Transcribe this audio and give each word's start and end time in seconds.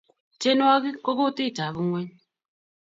tienwokik 0.39 0.97
kokutit 1.05 1.57
ap 1.65 1.75
ngueny 1.85 2.09